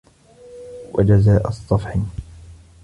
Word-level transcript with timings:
وَجَزَاءَ 0.93 1.47
الصَّفْحِ 1.47 1.95